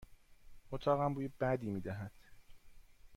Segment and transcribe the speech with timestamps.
[0.71, 2.11] اتاقم بوی بدی می دهد.